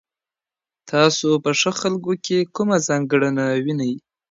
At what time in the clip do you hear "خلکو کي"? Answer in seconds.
1.81-2.37